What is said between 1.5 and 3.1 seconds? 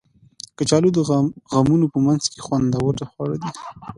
غمونو په منځ کې خوندور